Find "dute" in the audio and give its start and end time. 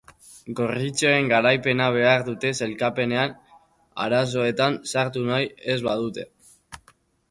2.31-2.53